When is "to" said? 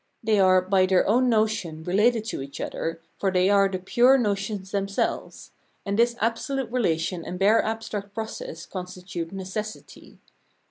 2.25-2.41